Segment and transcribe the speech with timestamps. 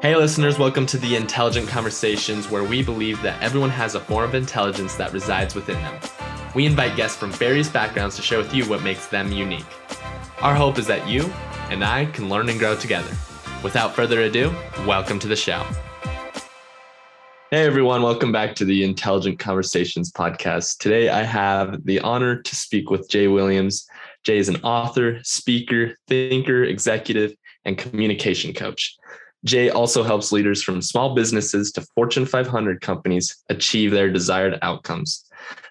[0.00, 4.28] Hey, listeners, welcome to the Intelligent Conversations, where we believe that everyone has a form
[4.28, 6.00] of intelligence that resides within them.
[6.54, 9.66] We invite guests from various backgrounds to share with you what makes them unique.
[10.40, 11.24] Our hope is that you
[11.68, 13.10] and I can learn and grow together.
[13.64, 14.54] Without further ado,
[14.86, 15.66] welcome to the show.
[17.50, 20.78] Hey everyone, welcome back to the Intelligent Conversations podcast.
[20.78, 23.88] Today I have the honor to speak with Jay Williams.
[24.22, 27.34] Jay is an author, speaker, thinker, executive,
[27.64, 28.96] and communication coach.
[29.44, 35.24] Jay also helps leaders from small businesses to Fortune 500 companies achieve their desired outcomes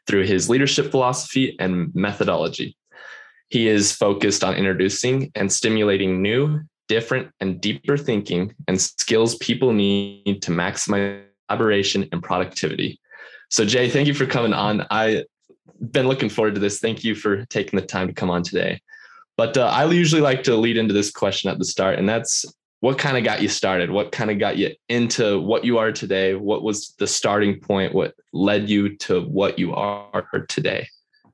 [0.08, 2.78] through his leadership philosophy and methodology.
[3.50, 9.74] He is focused on introducing and stimulating new, different, and deeper thinking and skills people
[9.74, 13.00] need to maximize collaboration and productivity.
[13.50, 14.86] So, Jay, thank you for coming on.
[14.90, 15.24] I've
[15.92, 16.80] been looking forward to this.
[16.80, 18.82] Thank you for taking the time to come on today.
[19.38, 22.46] But uh, I usually like to lead into this question at the start, and that's
[22.80, 23.90] what kind of got you started?
[23.90, 26.36] What kind of got you into what you are today?
[26.36, 27.94] What was the starting point?
[27.94, 30.88] What led you to what you are today?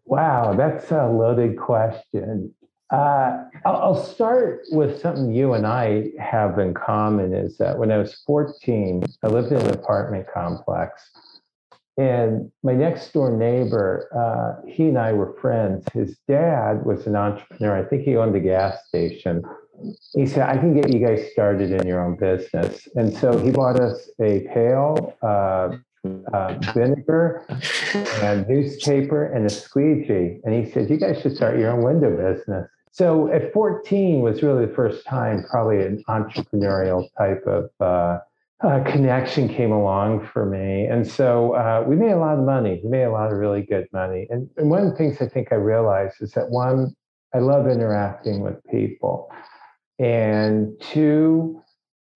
[0.05, 2.53] Wow, that's a loaded question.
[2.89, 7.97] Uh, I'll, start with something you and I have in common is that when I
[7.97, 11.09] was 14, I lived in an apartment complex.
[11.97, 15.85] And my next door neighbor, uh, he and I were friends.
[15.93, 17.77] His dad was an entrepreneur.
[17.77, 19.43] I think he owned a gas station.
[20.13, 22.87] He said, I can get you guys started in your own business.
[22.95, 25.77] And so he bought us a pail, uh,
[26.33, 27.45] uh, vinegar
[28.21, 30.39] and newspaper and a squeegee.
[30.43, 32.67] And he said, You guys should start your own window business.
[32.91, 38.19] So at 14 was really the first time, probably an entrepreneurial type of uh,
[38.63, 40.85] uh, connection came along for me.
[40.85, 42.79] And so uh, we made a lot of money.
[42.83, 44.27] We made a lot of really good money.
[44.29, 46.95] And, and one of the things I think I realized is that one,
[47.33, 49.31] I love interacting with people.
[49.99, 51.61] And two,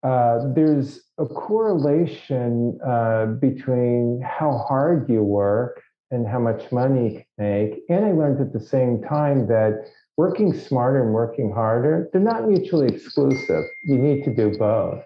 [0.02, 7.10] uh, there's a correlation uh, between how hard you work and how much money you
[7.10, 7.82] can make.
[7.88, 12.48] And I learned at the same time that working smarter and working harder, they're not
[12.48, 13.64] mutually exclusive.
[13.84, 15.04] You need to do both.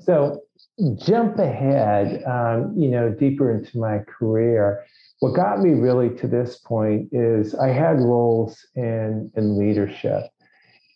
[0.00, 0.42] So
[0.96, 4.84] jump ahead, um, you know, deeper into my career.
[5.20, 10.24] What got me really to this point is I had roles in in leadership,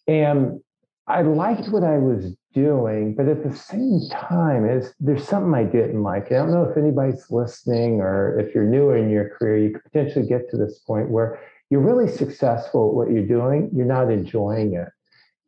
[0.09, 0.61] and
[1.09, 5.65] I liked what I was doing, but at the same time, is there's something I
[5.65, 6.27] didn't like.
[6.27, 9.85] I don't know if anybody's listening, or if you're newer in your career, you could
[9.85, 11.39] potentially get to this point where
[11.71, 14.89] you're really successful at what you're doing, you're not enjoying it.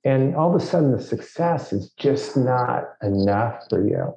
[0.04, 4.14] And all of a sudden, the success is just not enough for you.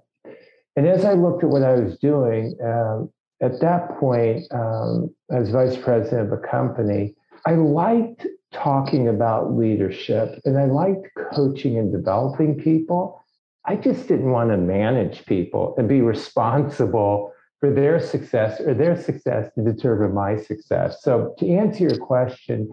[0.76, 5.50] And as I looked at what I was doing, um, at that point, um, as
[5.50, 7.16] vice president of a company,
[7.46, 13.24] I liked talking about leadership and I liked coaching and developing people.
[13.66, 19.00] I just didn't want to manage people and be responsible for their success or their
[19.00, 21.02] success to determine my success.
[21.02, 22.70] So to answer your question,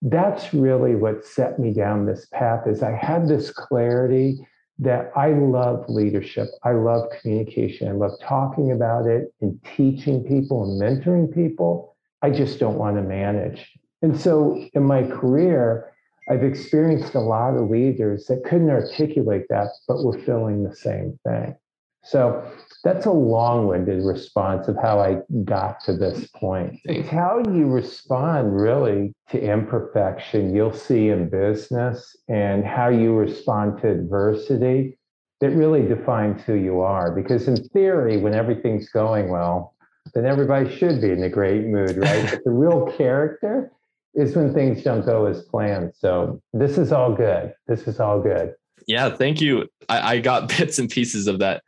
[0.00, 4.46] that's really what set me down this path is I had this clarity
[4.78, 6.48] that I love leadership.
[6.62, 7.88] I love communication.
[7.88, 11.96] I love talking about it and teaching people and mentoring people.
[12.22, 13.77] I just don't want to manage.
[14.02, 15.92] And so in my career,
[16.30, 21.18] I've experienced a lot of leaders that couldn't articulate that, but were feeling the same
[21.26, 21.56] thing.
[22.04, 22.42] So
[22.84, 26.78] that's a long-winded response of how I got to this point.
[26.84, 33.80] It's how you respond really to imperfection you'll see in business and how you respond
[33.82, 34.96] to adversity
[35.40, 37.14] that really defines who you are.
[37.14, 39.74] Because in theory, when everything's going well,
[40.14, 42.26] then everybody should be in a great mood, right?
[42.30, 43.70] but the real character
[44.18, 45.92] is when things don't go as planned.
[45.96, 47.54] So this is all good.
[47.68, 48.54] This is all good.
[48.86, 49.68] Yeah, thank you.
[49.88, 51.62] I, I got bits and pieces of that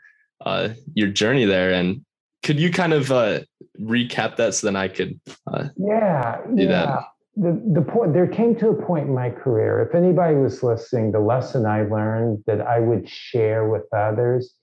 [0.44, 1.72] uh, your journey there.
[1.72, 2.05] And
[2.43, 3.41] could you kind of uh,
[3.81, 6.69] recap that so then I could uh, yeah do yeah.
[6.69, 7.05] that?
[7.37, 9.81] The, the point there came to a point in my career.
[9.88, 14.55] If anybody was listening, the lesson I learned that I would share with others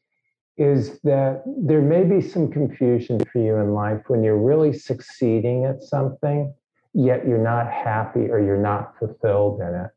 [0.57, 5.65] is that there may be some confusion for you in life when you're really succeeding
[5.65, 6.53] at something,
[6.97, 9.91] yet you're not happy or you're not fulfilled in it.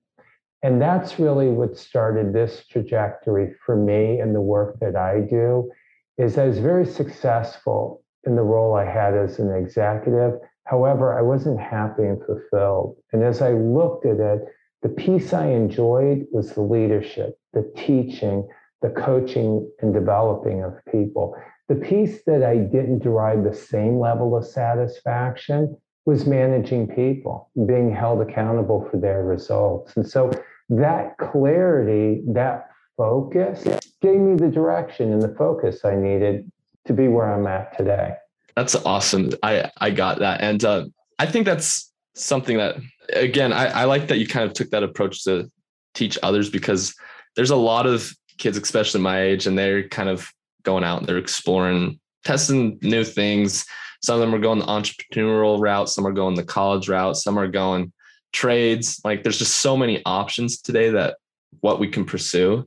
[0.62, 5.70] And that's really what started this trajectory for me and the work that I do
[6.18, 10.34] is I was very successful in the role I had as an executive.
[10.64, 12.98] However, I wasn't happy and fulfilled.
[13.14, 14.40] And as I looked at it,
[14.82, 18.46] the piece I enjoyed was the leadership, the teaching,
[18.82, 21.34] the coaching and developing of people.
[21.70, 27.94] The piece that I didn't derive the same level of satisfaction was managing people, being
[27.94, 29.96] held accountable for their results.
[29.96, 30.30] And so
[30.70, 33.64] that clarity, that focus
[34.00, 36.50] gave me the direction and the focus I needed
[36.86, 38.14] to be where I'm at today.
[38.56, 39.30] That's awesome.
[39.42, 40.86] I I got that, and uh,
[41.18, 42.76] I think that's something that
[43.14, 45.50] again I, I like that you kind of took that approach to
[45.94, 46.94] teach others because
[47.36, 50.28] there's a lot of kids, especially my age, and they're kind of
[50.62, 53.64] going out and they're exploring, testing new things.
[54.02, 57.38] Some of them are going the entrepreneurial route, some are going the college route, some
[57.38, 57.92] are going
[58.32, 59.00] trades.
[59.04, 61.16] Like there's just so many options today that
[61.60, 62.66] what we can pursue.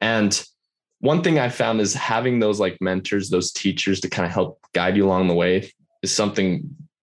[0.00, 0.44] And
[1.00, 4.60] one thing I found is having those like mentors, those teachers to kind of help
[4.74, 6.62] guide you along the way is something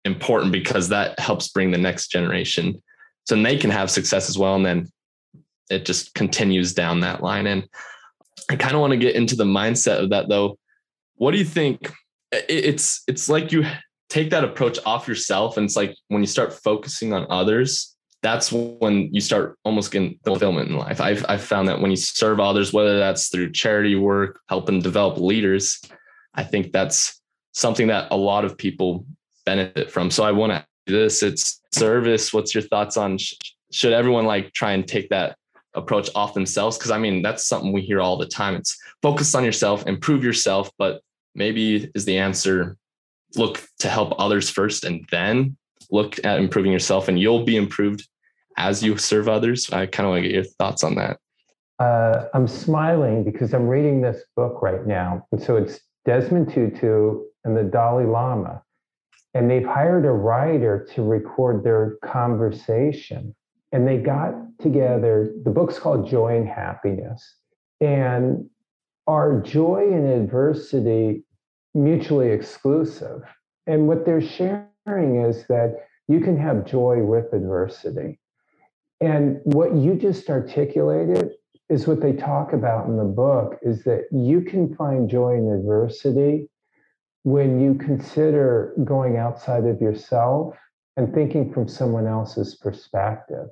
[0.04, 2.80] important because that helps bring the next generation
[3.24, 4.56] so they can have success as well.
[4.56, 4.88] And then
[5.70, 7.46] it just continues down that line.
[7.46, 7.68] And
[8.50, 10.58] I kind of want to get into the mindset of that though.
[11.20, 11.92] What do you think?
[12.32, 13.66] It's it's like you
[14.08, 18.50] take that approach off yourself, and it's like when you start focusing on others, that's
[18.50, 20.98] when you start almost getting fulfillment in life.
[20.98, 25.18] I've I've found that when you serve others, whether that's through charity work, helping develop
[25.18, 25.78] leaders,
[26.32, 27.20] I think that's
[27.52, 29.04] something that a lot of people
[29.44, 30.10] benefit from.
[30.10, 31.22] So I want to this.
[31.22, 32.32] It's service.
[32.32, 33.18] What's your thoughts on?
[33.72, 35.36] Should everyone like try and take that
[35.74, 39.36] approach off themselves because i mean that's something we hear all the time it's focus
[39.36, 41.00] on yourself improve yourself but
[41.34, 42.76] maybe is the answer
[43.36, 45.56] look to help others first and then
[45.90, 48.06] look at improving yourself and you'll be improved
[48.56, 51.18] as you serve others i kind of want to get your thoughts on that
[51.78, 57.22] uh, i'm smiling because i'm reading this book right now and so it's desmond tutu
[57.44, 58.62] and the dalai lama
[59.34, 63.34] and they've hired a writer to record their conversation
[63.72, 65.32] and they got together.
[65.44, 67.36] The book's called Joy and Happiness.
[67.80, 68.48] And
[69.10, 71.24] are joy and adversity
[71.74, 73.22] mutually exclusive?
[73.66, 78.20] And what they're sharing is that you can have joy with adversity.
[79.00, 81.32] And what you just articulated
[81.68, 85.50] is what they talk about in the book is that you can find joy in
[85.50, 86.48] adversity
[87.24, 90.54] when you consider going outside of yourself
[90.96, 93.48] and thinking from someone else's perspective.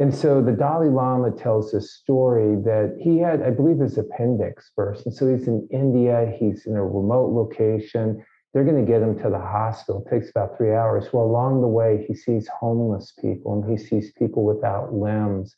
[0.00, 4.70] And so the Dalai Lama tells this story that he had, I believe, his appendix
[4.74, 5.04] burst.
[5.04, 8.24] And so he's in India, he's in a remote location.
[8.52, 10.02] They're going to get him to the hospital.
[10.04, 11.12] It takes about three hours.
[11.12, 15.54] Well, along the way, he sees homeless people and he sees people without limbs.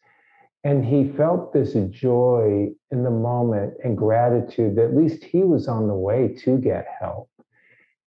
[0.65, 5.69] And he felt this joy in the moment and gratitude that at least he was
[5.69, 7.31] on the way to get help.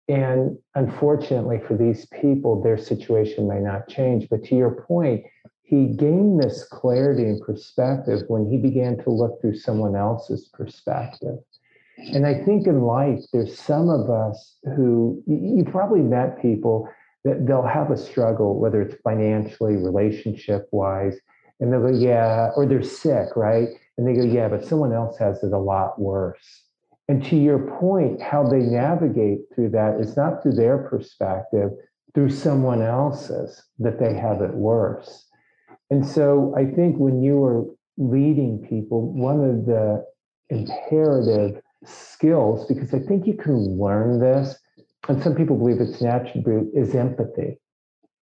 [0.09, 4.27] And unfortunately for these people, their situation may not change.
[4.29, 5.23] But to your point,
[5.65, 11.39] he gained this clarity and perspective when he began to look through someone else's perspective.
[11.97, 16.87] And I think in life, there's some of us who you probably met people
[17.23, 21.17] that they'll have a struggle, whether it's financially, relationship wise,
[21.59, 23.69] and they'll go, yeah, or they're sick, right?
[23.97, 26.63] And they go, yeah, but someone else has it a lot worse.
[27.07, 31.71] And to your point, how they navigate through that is not through their perspective,
[32.13, 35.25] through someone else's that they have it worse.
[35.89, 37.65] And so I think when you are
[37.97, 40.05] leading people, one of the
[40.49, 44.57] imperative skills, because I think you can learn this,
[45.07, 47.59] and some people believe it's an attribute, is empathy.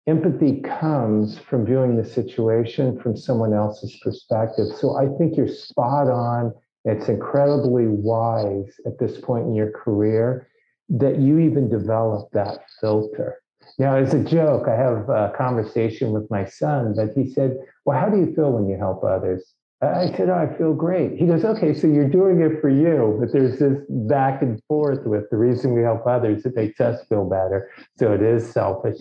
[0.05, 4.67] Empathy comes from viewing the situation from someone else's perspective.
[4.77, 6.53] So I think you're spot on.
[6.83, 10.49] It's incredibly wise at this point in your career
[10.89, 13.42] that you even develop that filter.
[13.79, 17.99] Now, as a joke, I have a conversation with my son, but he said, Well,
[17.99, 19.53] how do you feel when you help others?
[19.81, 21.17] I said, oh, I feel great.
[21.17, 25.05] He goes, Okay, so you're doing it for you, but there's this back and forth
[25.05, 27.69] with the reason we help others, it makes us feel better.
[27.97, 28.97] So it is selfish.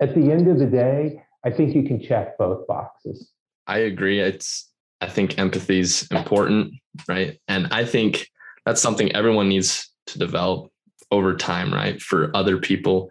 [0.00, 3.32] At the end of the day, I think you can check both boxes.
[3.66, 4.20] I agree.
[4.20, 4.68] It's,
[5.00, 6.74] I think empathy is important,
[7.08, 7.40] right?
[7.48, 8.28] And I think
[8.66, 10.70] that's something everyone needs to develop
[11.10, 12.00] over time, right?
[12.00, 13.10] For other people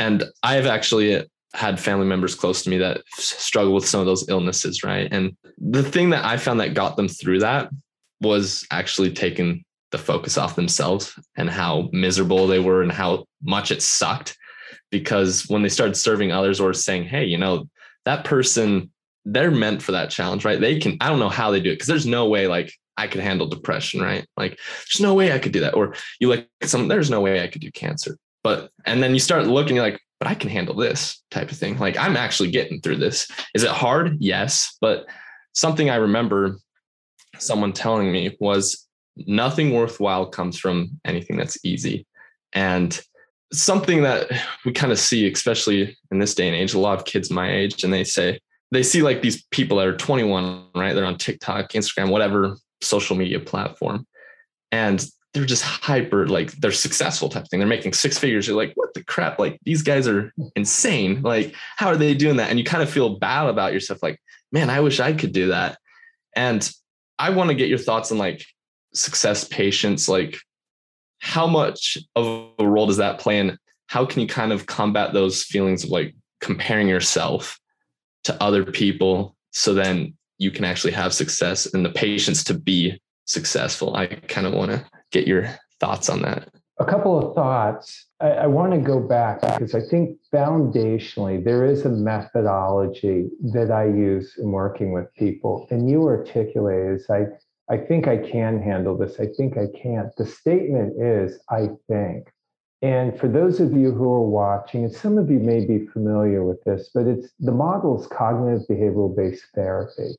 [0.00, 4.28] and I've actually had family members close to me that struggle with some of those
[4.28, 5.06] illnesses, right?
[5.12, 7.70] And the thing that I found that got them through that
[8.20, 13.70] was actually taking the focus off themselves and how miserable they were and how much
[13.70, 14.38] it sucked.
[14.90, 17.68] Because when they started serving others or saying, hey, you know,
[18.06, 18.90] that person,
[19.26, 20.60] they're meant for that challenge, right?
[20.60, 23.06] They can, I don't know how they do it because there's no way like I
[23.06, 24.26] could handle depression, right?
[24.36, 25.74] Like there's no way I could do that.
[25.74, 28.16] Or you like some, there's no way I could do cancer.
[28.42, 31.56] But and then you start looking you're like, but I can handle this type of
[31.56, 31.78] thing.
[31.78, 33.28] Like I'm actually getting through this.
[33.54, 34.16] Is it hard?
[34.20, 34.76] Yes.
[34.80, 35.06] But
[35.52, 36.58] something I remember
[37.38, 42.06] someone telling me was nothing worthwhile comes from anything that's easy.
[42.52, 43.00] And
[43.52, 44.30] something that
[44.64, 47.50] we kind of see, especially in this day and age, a lot of kids my
[47.50, 48.38] age, and they say,
[48.72, 50.94] they see like these people that are 21, right?
[50.94, 54.06] They're on TikTok, Instagram, whatever, social media platform.
[54.70, 57.60] And they're just hyper, like they're successful type thing.
[57.60, 58.46] They're making six figures.
[58.46, 59.38] You're like, what the crap?
[59.38, 61.22] Like these guys are insane.
[61.22, 62.50] Like, how are they doing that?
[62.50, 64.20] And you kind of feel bad about yourself, like,
[64.50, 65.78] man, I wish I could do that.
[66.34, 66.68] And
[67.18, 68.44] I want to get your thoughts on like
[68.92, 70.36] success patience, like
[71.20, 73.56] how much of a role does that play in
[73.90, 77.58] how can you kind of combat those feelings of like comparing yourself
[78.24, 83.00] to other people so then you can actually have success and the patience to be
[83.26, 85.48] successful i kind of want to get your
[85.80, 86.48] thoughts on that?
[86.78, 88.06] A couple of thoughts.
[88.20, 93.70] I, I want to go back because i think foundationally there is a methodology that
[93.70, 95.66] i use in working with people.
[95.70, 97.26] And you articulate is i
[97.68, 99.20] i think i can handle this.
[99.20, 100.14] I think i can't.
[100.16, 102.28] The statement is i think.
[102.82, 106.44] And for those of you who are watching, and some of you may be familiar
[106.44, 110.16] with this, but it's the model is cognitive behavioral based therapy.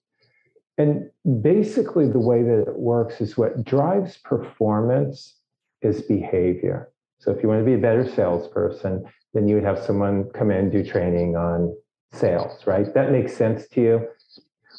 [0.78, 1.10] And
[1.42, 5.36] basically, the way that it works is what drives performance
[5.82, 6.92] is behavior.
[7.20, 10.52] So, if you want to be a better salesperson, then you would have someone come
[10.52, 11.76] in do training on
[12.14, 12.94] sales, right?
[12.94, 14.08] That makes sense to you.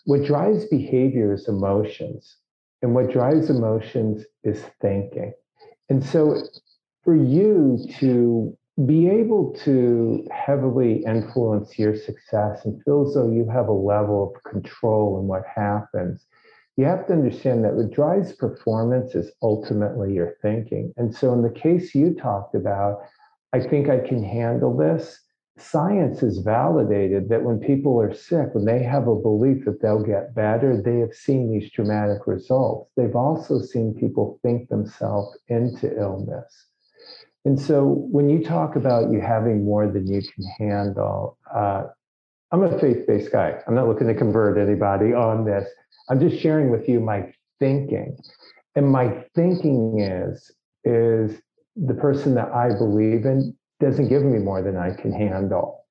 [0.04, 2.36] What drives behavior is emotions,
[2.80, 5.32] and what drives emotions is thinking.
[5.88, 6.42] And so,
[7.04, 13.46] for you to be able to heavily influence your success and feel as though you
[13.46, 16.24] have a level of control in what happens,
[16.76, 20.92] you have to understand that what drives performance is ultimately your thinking.
[20.96, 23.02] And so, in the case you talked about,
[23.52, 25.20] I think I can handle this.
[25.58, 30.02] Science has validated that when people are sick, when they have a belief that they'll
[30.02, 32.90] get better, they have seen these dramatic results.
[32.96, 36.71] They've also seen people think themselves into illness.
[37.44, 41.84] And so when you talk about you having more than you can handle, uh,
[42.52, 43.58] I'm a faith based guy.
[43.66, 45.68] I'm not looking to convert anybody on this.
[46.08, 48.16] I'm just sharing with you my thinking.
[48.76, 50.50] And my thinking is,
[50.84, 51.40] is
[51.76, 55.84] the person that I believe in doesn't give me more than I can handle.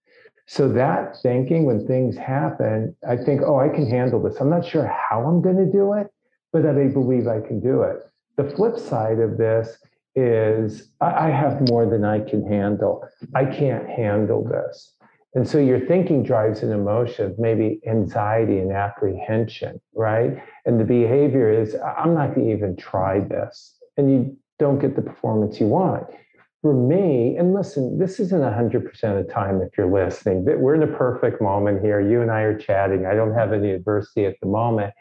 [0.48, 4.40] So that thinking, when things happen, I think, oh, I can handle this.
[4.40, 6.08] I'm not sure how I'm going to do it,
[6.52, 7.98] but I believe I can do it.
[8.38, 9.78] The flip side of this
[10.16, 13.08] is I, have more than I can handle.
[13.34, 14.94] I can't handle this.
[15.34, 20.44] And so your thinking drives an emotion, maybe anxiety and apprehension, right?
[20.66, 23.78] And the behavior is, I'm not going to even try this.
[23.96, 26.08] And you don't get the performance you want.
[26.62, 30.76] For me, and listen, this isn't 100% of the time if you're listening, but we're
[30.76, 32.02] in a perfect moment here.
[32.02, 33.06] You and I are chatting.
[33.06, 34.94] I don't have any adversity at the moment.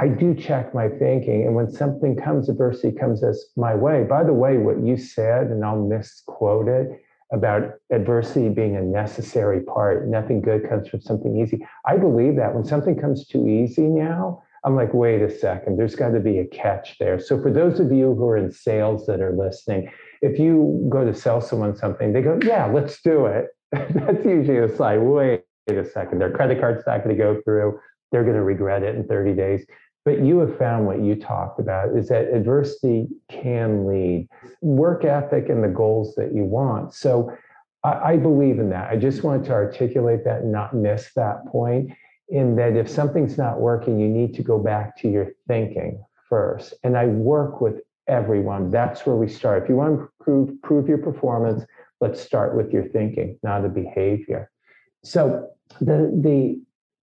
[0.00, 1.44] I do check my thinking.
[1.44, 4.04] And when something comes, adversity comes as my way.
[4.04, 7.02] By the way, what you said, and I'll misquote it
[7.32, 11.66] about adversity being a necessary part, nothing good comes from something easy.
[11.84, 15.94] I believe that when something comes too easy now, I'm like, wait a second, there's
[15.94, 17.20] got to be a catch there.
[17.20, 19.90] So, for those of you who are in sales that are listening,
[20.22, 23.48] if you go to sell someone something, they go, yeah, let's do it.
[23.72, 27.78] That's usually a sign, wait a second, their credit card's not going to go through.
[28.12, 29.64] They're going to regret it in 30 days.
[30.10, 34.28] But you have found what you talked about is that adversity can lead
[34.60, 36.94] work ethic and the goals that you want.
[36.94, 37.32] So
[37.84, 38.90] I, I believe in that.
[38.90, 41.92] I just wanted to articulate that and not miss that point
[42.28, 46.74] in that if something's not working, you need to go back to your thinking first.
[46.82, 48.68] And I work with everyone.
[48.72, 49.62] That's where we start.
[49.62, 51.64] If you want to prove, prove your performance,
[52.00, 54.50] let's start with your thinking, not a behavior.
[55.04, 55.50] So
[55.80, 56.60] the the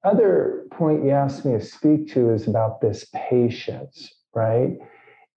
[0.07, 4.79] other point you asked me to speak to is about this patience, right?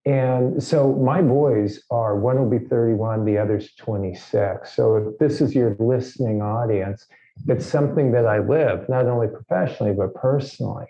[0.05, 4.73] And so my boys are one will be 31, the other's 26.
[4.73, 7.05] So if this is your listening audience,
[7.47, 10.85] it's something that I live, not only professionally, but personally.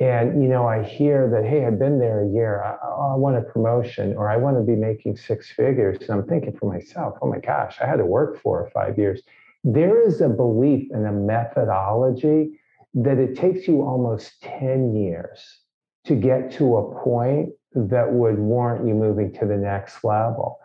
[0.00, 2.62] And, you know, I hear that, hey, I've been there a year.
[2.62, 5.98] I, I want a promotion or I want to be making six figures.
[6.00, 8.96] And I'm thinking for myself, oh my gosh, I had to work four or five
[8.96, 9.22] years.
[9.64, 12.60] There is a belief and a methodology
[13.04, 15.60] that it takes you almost 10 years
[16.04, 20.58] to get to a point that would warrant you moving to the next level.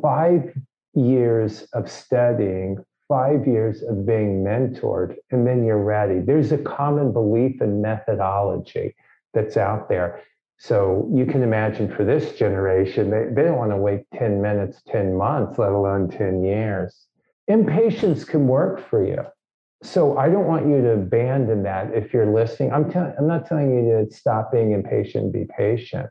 [0.00, 0.56] Five
[0.94, 6.20] years of studying, five years of being mentored, and then you're ready.
[6.20, 8.94] There's a common belief and methodology
[9.34, 10.22] that's out there.
[10.58, 14.80] So you can imagine for this generation, they, they don't want to wait 10 minutes,
[14.90, 17.08] 10 months, let alone 10 years.
[17.48, 19.22] Impatience can work for you
[19.84, 22.72] so I don't want you to abandon that if you're listening.
[22.72, 26.08] I'm telling I'm not telling you to stop being impatient, be patient.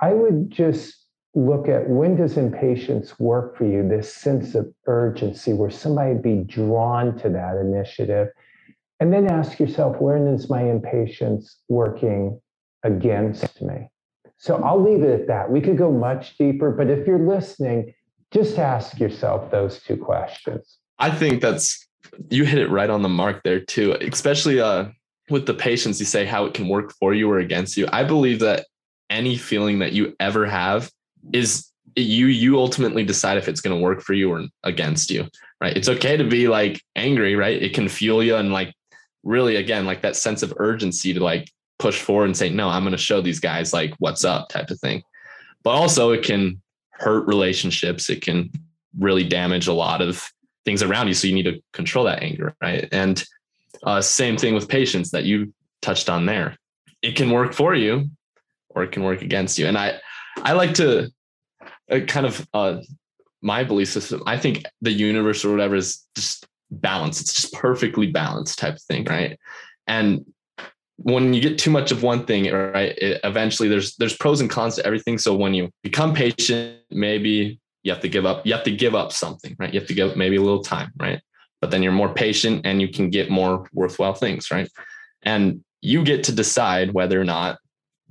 [0.00, 5.52] I would just look at when does impatience work for you, this sense of urgency
[5.52, 8.28] where somebody be drawn to that initiative.
[9.00, 12.40] And then ask yourself, when is my impatience working
[12.82, 13.88] against me?
[14.36, 15.50] So I'll leave it at that.
[15.50, 17.94] We could go much deeper, but if you're listening,
[18.32, 20.78] just ask yourself those two questions.
[20.98, 21.87] I think that's
[22.30, 24.86] you hit it right on the mark there too, especially uh,
[25.30, 26.00] with the patience.
[26.00, 27.86] You say how it can work for you or against you.
[27.92, 28.66] I believe that
[29.10, 30.90] any feeling that you ever have
[31.32, 35.26] is you you ultimately decide if it's going to work for you or against you
[35.60, 38.72] right it's okay to be like angry right it can fuel you and like
[39.24, 42.82] really again like that sense of urgency to like push forward and say no i'm
[42.82, 45.02] going to show these guys like what's up type of thing
[45.64, 46.60] but also it can
[46.92, 48.50] hurt relationships it can
[48.98, 50.30] really damage a lot of
[50.68, 53.24] things around you so you need to control that anger right and
[53.84, 56.56] uh, same thing with patience that you touched on there
[57.02, 57.92] it can work for you
[58.70, 59.88] or it can work against you and i
[60.42, 61.10] i like to
[61.90, 62.78] uh, kind of uh,
[63.42, 64.22] my belief system.
[64.26, 67.20] I think the universe or whatever is just balanced.
[67.20, 69.38] It's just perfectly balanced type of thing, right?
[69.86, 70.24] And
[70.96, 74.50] when you get too much of one thing, right, it, eventually there's there's pros and
[74.50, 75.18] cons to everything.
[75.18, 78.46] So when you become patient, maybe you have to give up.
[78.46, 79.72] You have to give up something, right?
[79.72, 81.20] You have to give maybe a little time, right?
[81.60, 84.70] But then you're more patient and you can get more worthwhile things, right?
[85.22, 87.58] And you get to decide whether or not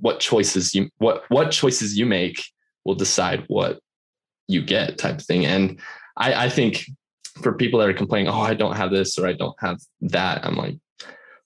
[0.00, 2.42] what choices you what what choices you make
[2.84, 3.78] will decide what
[4.48, 5.46] you get type of thing.
[5.46, 5.78] And
[6.16, 6.84] I, I think
[7.40, 10.44] for people that are complaining, oh, I don't have this or I don't have that,
[10.44, 10.76] I'm like,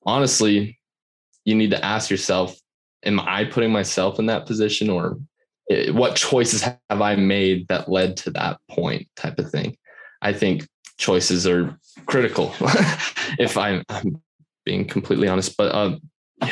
[0.06, 0.78] honestly,
[1.44, 2.56] you need to ask yourself,
[3.04, 5.18] am I putting myself in that position or
[5.92, 9.76] what choices have I made that led to that point type of thing?
[10.20, 10.66] I think
[10.98, 12.54] choices are critical
[13.38, 14.20] if I'm, I'm,
[14.64, 16.00] being completely honest, but um,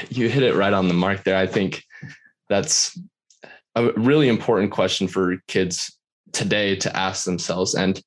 [0.08, 1.36] you hit it right on the mark there.
[1.36, 1.84] I think
[2.48, 2.98] that's
[3.76, 5.96] a really important question for kids
[6.32, 7.76] today to ask themselves.
[7.76, 8.02] And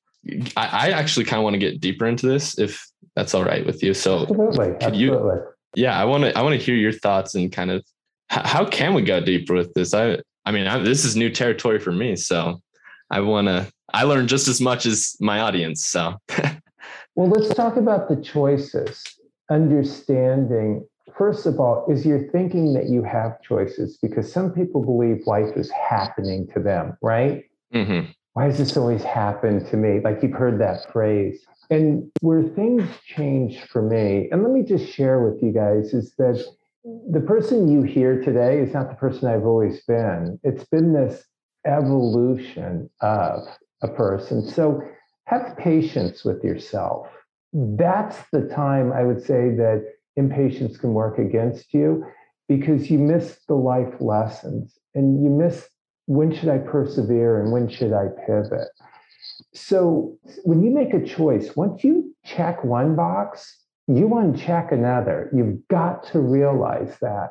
[0.56, 3.64] I, I actually kind of want to get deeper into this if that's all right
[3.64, 3.94] with you.
[3.94, 5.00] So absolutely, could absolutely.
[5.00, 5.42] you,
[5.74, 7.82] yeah, I want to, I want to hear your thoughts and kind of
[8.28, 9.94] how can we go deeper with this?
[9.94, 12.16] I, I mean, I, this is new territory for me.
[12.16, 12.60] So
[13.10, 15.84] I want to, I learn just as much as my audience.
[15.86, 16.16] So,
[17.14, 19.02] well, let's talk about the choices,
[19.50, 25.26] understanding first of all, is you're thinking that you have choices because some people believe
[25.26, 27.44] life is happening to them, right?
[27.72, 28.10] Mm-hmm.
[28.32, 30.00] Why does this always happen to me?
[30.00, 31.40] Like you've heard that phrase.
[31.70, 36.14] And where things change for me, and let me just share with you guys, is
[36.18, 36.44] that
[36.84, 40.38] the person you hear today is not the person I've always been.
[40.42, 41.24] It's been this
[41.66, 43.46] evolution of
[43.82, 44.46] a person.
[44.46, 44.82] So
[45.26, 47.08] have patience with yourself.
[47.54, 49.84] That's the time I would say that
[50.16, 52.04] impatience can work against you
[52.48, 55.66] because you miss the life lessons and you miss
[56.06, 58.68] when should I persevere and when should I pivot.
[59.54, 65.30] So when you make a choice, once you check one box, you uncheck another.
[65.34, 67.30] You've got to realize that.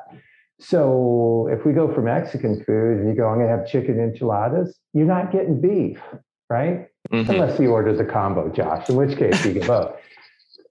[0.60, 3.98] So if we go for Mexican food and you go, I'm going to have chicken
[3.98, 6.00] enchiladas, you're not getting beef,
[6.48, 6.88] right?
[7.12, 7.30] Mm-hmm.
[7.30, 9.96] Unless you order the combo, Josh, in which case you get both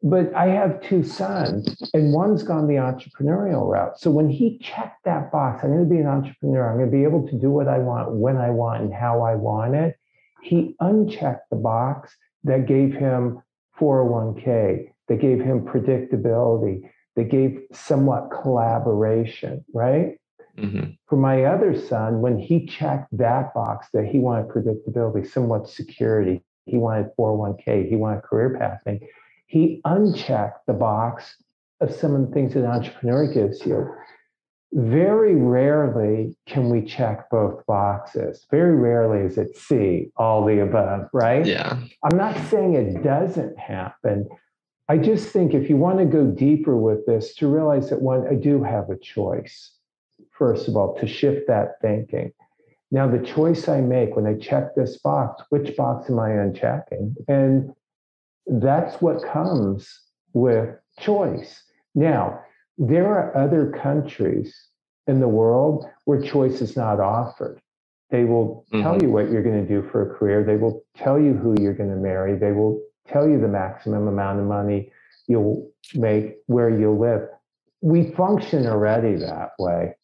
[0.03, 3.97] but I have two sons, and one's gone the entrepreneurial route.
[3.97, 6.95] So when he checked that box, I'm going to be an entrepreneur, I'm going to
[6.95, 9.95] be able to do what I want, when I want, and how I want it,
[10.41, 13.41] he unchecked the box that gave him
[13.79, 20.17] 401k, that gave him predictability, that gave somewhat collaboration, right?
[20.57, 20.91] Mm-hmm.
[21.07, 26.43] For my other son, when he checked that box that he wanted predictability, somewhat security,
[26.65, 29.07] he wanted 401k, he wanted career pathing
[29.53, 31.35] he unchecked the box
[31.79, 33.87] of some of the things that an entrepreneur gives you.
[34.71, 38.47] Very rarely can we check both boxes.
[38.49, 41.45] Very rarely is it C, all the above, right?
[41.45, 41.77] Yeah.
[42.03, 44.27] I'm not saying it doesn't happen.
[44.89, 48.27] I just think if you want to go deeper with this, to realize that one,
[48.27, 49.71] I do have a choice,
[50.31, 52.33] first of all, to shift that thinking.
[52.91, 57.15] Now, the choice I make when I check this box, which box am I unchecking?
[57.27, 57.73] And
[58.45, 60.01] that's what comes
[60.33, 61.63] with choice.
[61.95, 62.41] Now,
[62.77, 64.67] there are other countries
[65.07, 67.61] in the world where choice is not offered.
[68.09, 68.83] They will mm-hmm.
[68.83, 70.43] tell you what you're going to do for a career.
[70.43, 72.37] They will tell you who you're going to marry.
[72.37, 74.91] They will tell you the maximum amount of money
[75.27, 77.27] you'll make, where you'll live.
[77.81, 79.95] We function already that way.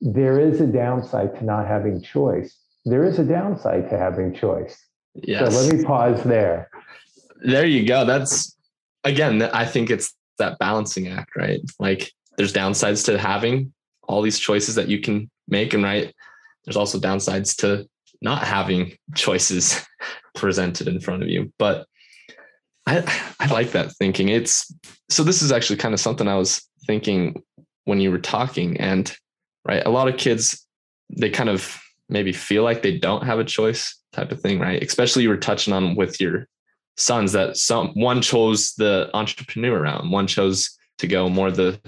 [0.00, 2.56] There is a downside to not having choice.
[2.84, 4.84] There is a downside to having choice.
[5.14, 5.54] Yes.
[5.54, 6.70] So let me pause there
[7.42, 8.04] there you go.
[8.04, 8.56] That's
[9.04, 11.60] again, I think it's that balancing act, right?
[11.78, 13.72] Like there's downsides to having
[14.04, 16.14] all these choices that you can make, and right,
[16.64, 17.88] there's also downsides to
[18.20, 19.84] not having choices
[20.34, 21.52] presented in front of you.
[21.58, 21.86] But
[22.86, 24.28] I I like that thinking.
[24.28, 24.72] It's
[25.08, 27.42] so this is actually kind of something I was thinking
[27.84, 29.14] when you were talking, and
[29.64, 30.66] right, a lot of kids
[31.14, 34.82] they kind of maybe feel like they don't have a choice type of thing, right?
[34.82, 36.46] Especially you were touching on with your
[36.96, 41.80] sons that some one chose the entrepreneur route, one chose to go more the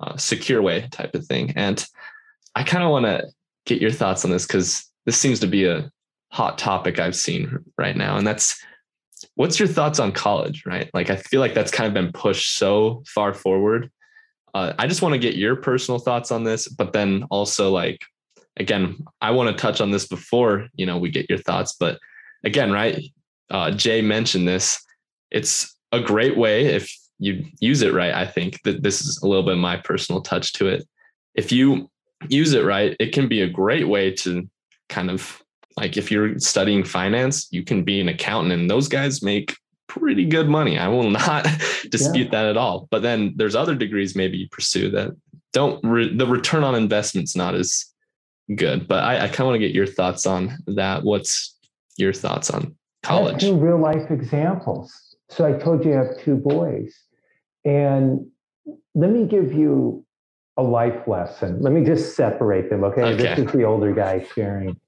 [0.00, 1.52] uh, secure way type of thing.
[1.56, 1.84] And
[2.54, 3.26] I kind of want to
[3.66, 5.90] get your thoughts on this because this seems to be a
[6.30, 8.16] hot topic I've seen right now.
[8.16, 8.60] And that's
[9.34, 10.90] what's your thoughts on college, right?
[10.94, 13.90] Like, I feel like that's kind of been pushed so far forward.
[14.54, 18.00] Uh, I just want to get your personal thoughts on this, but then also like,
[18.58, 21.98] again, I want to touch on this before, you know, we get your thoughts, but
[22.44, 23.02] again, right.
[23.50, 24.84] Uh, Jay mentioned this.
[25.30, 28.14] It's a great way if you use it right.
[28.14, 30.86] I think that this is a little bit my personal touch to it.
[31.34, 31.90] If you
[32.28, 34.48] use it right, it can be a great way to
[34.88, 35.41] kind of
[35.76, 39.56] like if you're studying finance, you can be an accountant, and those guys make
[39.88, 40.78] pretty good money.
[40.78, 41.46] I will not
[41.90, 42.30] dispute yeah.
[42.30, 42.88] that at all.
[42.90, 45.10] But then there's other degrees maybe you pursue that
[45.52, 47.86] don't re- the return on investment's not as
[48.54, 48.88] good.
[48.88, 51.04] But I, I kind of want to get your thoughts on that.
[51.04, 51.56] What's
[51.96, 53.42] your thoughts on college?
[53.42, 55.16] Two real life examples.
[55.28, 56.94] So I told you I have two boys,
[57.64, 58.26] and
[58.94, 60.04] let me give you
[60.56, 61.60] a life lesson.
[61.60, 62.84] Let me just separate them.
[62.84, 63.16] Okay, okay.
[63.16, 64.78] this is the older guy sharing.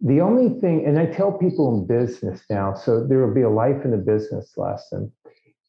[0.00, 3.50] The only thing, and I tell people in business now, so there will be a
[3.50, 5.10] life in a business lesson,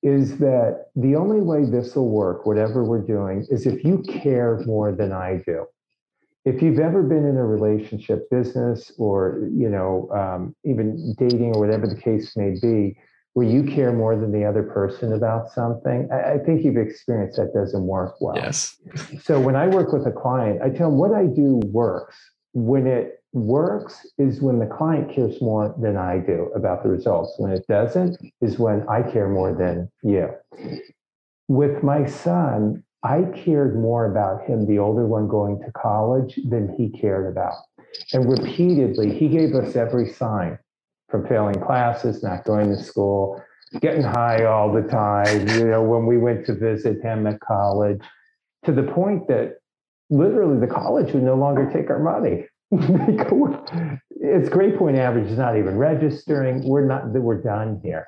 [0.03, 4.59] is that the only way this will work, whatever we're doing, is if you care
[4.65, 5.65] more than I do.
[6.45, 11.59] If you've ever been in a relationship, business, or you know, um, even dating, or
[11.59, 12.97] whatever the case may be,
[13.33, 17.37] where you care more than the other person about something, I, I think you've experienced
[17.37, 18.35] that doesn't work well.
[18.35, 18.77] Yes.
[19.21, 22.17] so when I work with a client, I tell them what I do works
[22.53, 27.35] when it works is when the client cares more than I do about the results.
[27.37, 30.29] When it doesn't is when I care more than you.
[31.47, 36.73] With my son, I cared more about him, the older one going to college, than
[36.75, 37.55] he cared about.
[38.13, 40.57] And repeatedly, he gave us every sign
[41.09, 43.41] from failing classes, not going to school,
[43.81, 48.01] getting high all the time, you know, when we went to visit him at college,
[48.65, 49.59] to the point that
[50.09, 52.45] literally the college would no longer take our money.
[52.71, 56.67] It's grade point average is not even registering.
[56.67, 58.07] We're not that we're done here.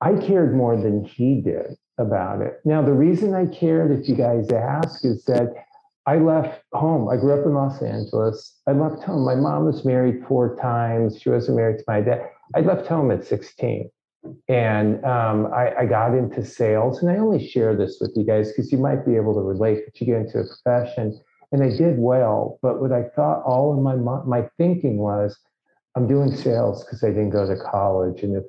[0.00, 2.60] I cared more than he did about it.
[2.64, 5.52] Now, the reason I cared, if you guys ask, is that
[6.06, 7.10] I left home.
[7.10, 8.58] I grew up in Los Angeles.
[8.66, 9.24] I left home.
[9.24, 11.20] My mom was married four times.
[11.20, 12.22] She wasn't married to my dad.
[12.56, 13.90] I left home at 16.
[14.48, 17.00] And um, I, I, got into sales.
[17.00, 19.82] And I only share this with you guys because you might be able to relate,
[19.86, 21.18] but you get into a profession
[21.52, 22.58] and I did well.
[22.62, 25.38] But what I thought all in my my thinking was,
[25.96, 28.44] I'm doing sales because I didn't go to college, and if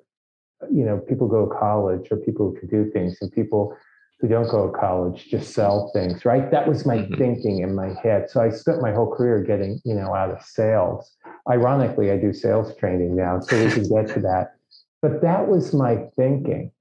[0.71, 3.75] you know people go to college or people who can do things, and people
[4.19, 6.51] who don't go to college just sell things, right?
[6.51, 7.15] That was my mm-hmm.
[7.15, 8.29] thinking in my head.
[8.29, 11.11] So I spent my whole career getting you know out of sales.
[11.49, 14.55] Ironically, I do sales training now, so we can get to that.
[15.01, 16.71] But that was my thinking.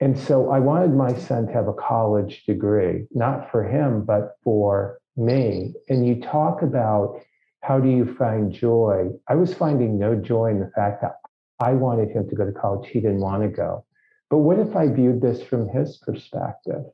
[0.00, 4.36] And so I wanted my son to have a college degree, not for him, but
[4.44, 5.74] for me.
[5.88, 7.20] And you talk about
[7.62, 9.08] how do you find joy?
[9.28, 11.16] I was finding no joy in the fact that
[11.60, 12.88] I wanted him to go to college.
[12.88, 13.84] He didn't want to go.
[14.30, 16.84] But what if I viewed this from his perspective?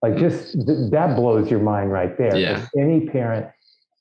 [0.00, 2.36] Like, just th- that blows your mind right there.
[2.36, 2.66] Yeah.
[2.76, 3.46] Any parent.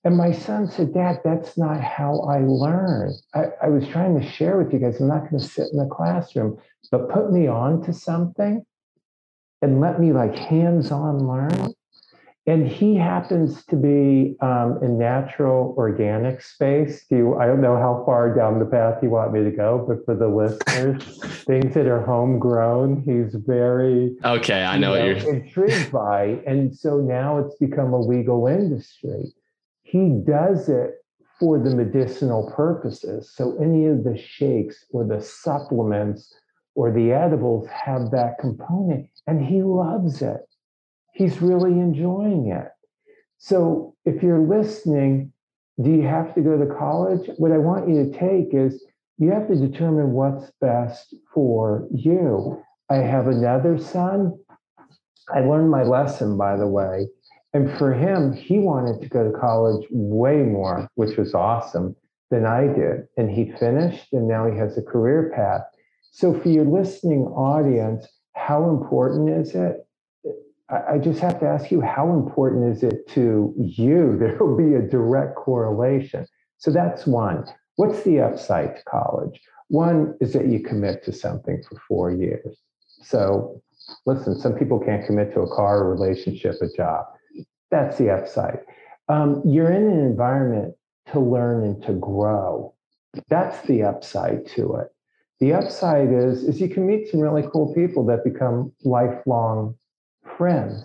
[0.04, 3.14] And my son said, Dad, that's not how I learn.
[3.36, 5.78] I, I was trying to share with you guys, I'm not going to sit in
[5.78, 6.58] the classroom,
[6.92, 8.66] but put me on to something
[9.62, 11.74] and let me like hands on learn
[12.48, 17.06] and he happens to be um, in natural organic space.
[17.08, 19.86] Do you, I don't know how far down the path you want me to go,
[19.88, 21.04] but for the listeners,
[21.46, 24.64] things that are homegrown, he's very okay.
[24.64, 29.34] I know, you know, you're intrigued by, and so now it's become a legal industry.
[29.84, 30.96] He does it
[31.40, 33.32] for the medicinal purposes.
[33.36, 36.34] So any of the shakes or the supplements
[36.74, 40.48] or the edibles have that component, and he loves it
[41.12, 42.70] he's really enjoying it.
[43.38, 45.32] So if you're listening,
[45.82, 47.30] do you have to go to college?
[47.38, 48.84] What I want you to take is
[49.18, 52.62] you have to determine what's best for you.
[52.90, 54.38] I have another son.
[55.34, 57.08] I learned my lesson, by the way.
[57.54, 61.96] And for him, he wanted to go to college way more, which was awesome,
[62.30, 63.08] than I did.
[63.18, 65.62] And he finished, and now he has a career path.
[66.12, 69.86] So, for your listening audience, how important is it?
[70.72, 74.18] I just have to ask you, how important is it to you?
[74.20, 76.26] There will be a direct correlation.
[76.58, 77.46] So that's one.
[77.76, 79.42] What's the upside to college?
[79.68, 82.58] One is that you commit to something for four years.
[83.04, 83.62] So
[84.06, 87.06] listen, some people can't commit to a car, a relationship, a job.
[87.70, 88.60] That's the upside.
[89.10, 90.76] Um, you're in an environment
[91.12, 92.74] to learn and to grow.
[93.28, 94.88] That's the upside to it.
[95.40, 99.76] The upside is, is you can meet some really cool people that become lifelong
[100.42, 100.84] friends.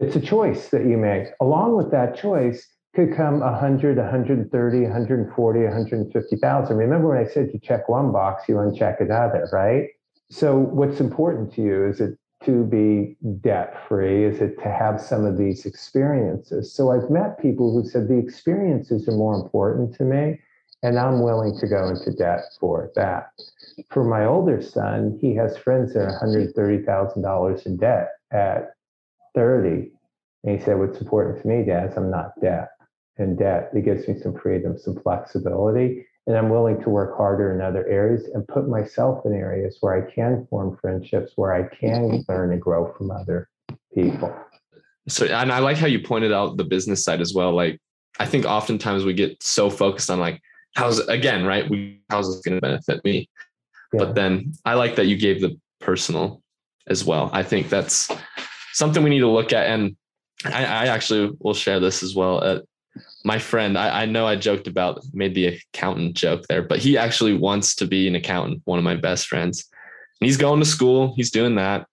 [0.00, 1.28] It's a choice that you make.
[1.40, 6.76] Along with that choice could come 100, 130, 140, 150,000.
[6.76, 9.86] Remember when I said you check one box, you uncheck another, right?
[10.30, 11.86] So what's important to you?
[11.86, 14.24] Is it to be debt free?
[14.24, 16.74] Is it to have some of these experiences?
[16.74, 20.38] So I've met people who said the experiences are more important to me,
[20.82, 23.30] and I'm willing to go into debt for that
[23.90, 28.74] for my older son, he has friends that are $130,000 in debt at
[29.34, 29.90] 30.
[30.44, 32.70] And he said, What's important to me, Dad, is I'm not debt
[33.18, 33.70] in debt.
[33.74, 36.06] It gives me some freedom, some flexibility.
[36.26, 39.94] And I'm willing to work harder in other areas and put myself in areas where
[39.94, 43.48] I can form friendships, where I can learn and grow from other
[43.94, 44.34] people.
[45.08, 47.54] So, and I like how you pointed out the business side as well.
[47.54, 47.80] Like,
[48.20, 50.42] I think oftentimes we get so focused on like,
[50.74, 51.68] how's again, right?
[51.68, 53.28] We how's this going to benefit me?
[53.92, 56.42] But then I like that you gave the personal
[56.88, 57.30] as well.
[57.32, 58.10] I think that's
[58.72, 59.66] something we need to look at.
[59.66, 59.96] And
[60.44, 62.42] I, I actually will share this as well.
[62.42, 62.60] Uh,
[63.24, 66.96] my friend, I, I know I joked about made the accountant joke there, but he
[66.96, 69.68] actually wants to be an accountant, one of my best friends.
[70.20, 71.86] And he's going to school, he's doing that.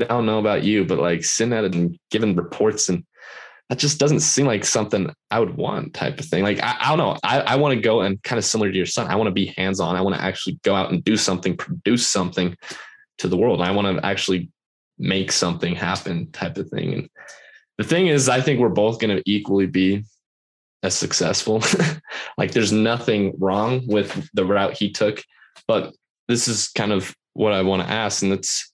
[0.00, 3.04] I don't know about you, but like sitting at it and giving reports and
[3.68, 6.42] that just doesn't seem like something I would want type of thing.
[6.42, 7.18] Like, I, I don't know.
[7.22, 9.32] I, I want to go and kind of similar to your son, I want to
[9.32, 9.94] be hands on.
[9.94, 12.56] I want to actually go out and do something, produce something
[13.18, 13.60] to the world.
[13.60, 14.50] I want to actually
[14.98, 16.94] make something happen type of thing.
[16.94, 17.10] And
[17.78, 20.04] the thing is, I think we're both going to equally be
[20.82, 21.62] as successful.
[22.38, 25.22] like, there's nothing wrong with the route he took.
[25.66, 25.94] But
[26.28, 28.22] this is kind of what I want to ask.
[28.22, 28.72] And it's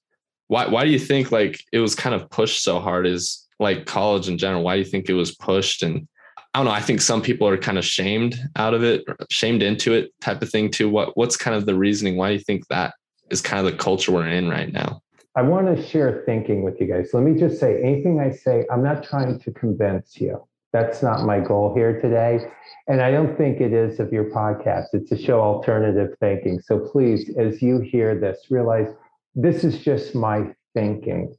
[0.48, 3.86] why, why do you think like it was kind of pushed so hard is like
[3.86, 4.62] college in general?
[4.62, 5.82] Why do you think it was pushed?
[5.82, 6.06] And
[6.52, 6.72] I don't know.
[6.72, 10.42] I think some people are kind of shamed out of it, shamed into it, type
[10.42, 10.88] of thing too.
[10.88, 12.16] What What's kind of the reasoning?
[12.16, 12.94] Why do you think that
[13.30, 15.00] is kind of the culture we're in right now?
[15.36, 17.10] I want to share thinking with you guys.
[17.12, 20.46] Let me just say anything I say, I'm not trying to convince you.
[20.72, 22.40] That's not my goal here today.
[22.88, 24.86] And I don't think it is of your podcast.
[24.92, 26.60] It's to show alternative thinking.
[26.60, 28.88] So please, as you hear this, realize
[29.34, 31.34] this is just my thinking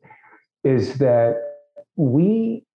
[0.63, 1.35] is that
[1.95, 2.65] we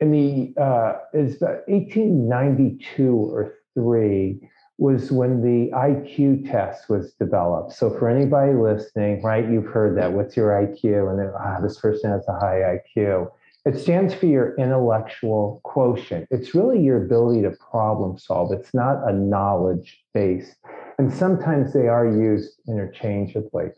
[0.00, 4.40] in the uh, is the 1892 or three
[4.78, 7.72] was when the IQ test was developed.
[7.72, 10.12] So for anybody listening, right, you've heard that.
[10.12, 11.10] What's your IQ?
[11.10, 13.30] And then ah, this person has a high IQ.
[13.64, 16.26] It stands for your intellectual quotient.
[16.30, 18.52] It's really your ability to problem solve.
[18.52, 20.54] It's not a knowledge base.
[20.98, 23.68] And sometimes they are used interchangeably.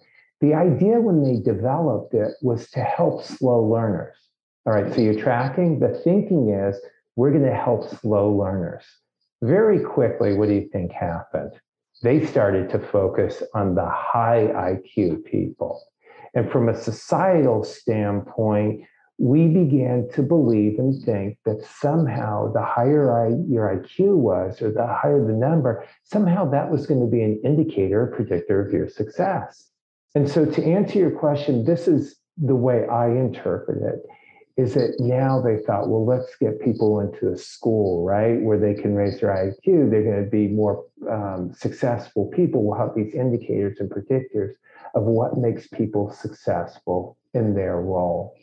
[0.40, 4.16] The idea when they developed it was to help slow learners.
[4.66, 5.78] All right, so you're tracking.
[5.78, 6.80] The thinking is
[7.14, 8.84] we're going to help slow learners.
[9.46, 11.52] Very quickly, what do you think happened?
[12.02, 15.80] They started to focus on the high IQ people.
[16.34, 18.82] And from a societal standpoint,
[19.18, 24.72] we began to believe and think that somehow the higher I, your IQ was, or
[24.72, 28.72] the higher the number, somehow that was going to be an indicator, a predictor of
[28.72, 29.70] your success.
[30.16, 34.02] And so, to answer your question, this is the way I interpret it
[34.56, 38.74] is that now they thought, well, let's get people into a school, right, where they
[38.74, 39.90] can raise their IQ.
[39.90, 42.64] They're going to be more um, successful people.
[42.64, 44.54] We'll have these indicators and predictors
[44.94, 48.34] of what makes people successful in their role.